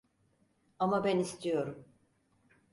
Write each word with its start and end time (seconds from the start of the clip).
Ama 0.79 1.03
ben 1.03 1.19
istiyorum… 1.19 1.85